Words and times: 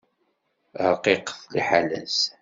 Ṛqiqet 0.91 1.37
liḥala-s. 1.53 2.17